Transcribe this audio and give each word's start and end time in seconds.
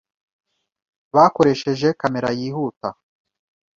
Bakoresheje 1.15 1.87
kamera 2.01 2.29
yihuta. 2.39 2.87